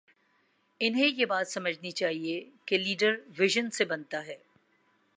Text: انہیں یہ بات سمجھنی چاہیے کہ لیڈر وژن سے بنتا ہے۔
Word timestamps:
انہیں 0.79 1.07
یہ 1.07 1.25
بات 1.25 1.47
سمجھنی 1.47 1.91
چاہیے 1.91 2.49
کہ 2.65 2.77
لیڈر 2.77 3.15
وژن 3.39 3.71
سے 3.71 3.85
بنتا 3.85 4.25
ہے۔ 4.25 4.37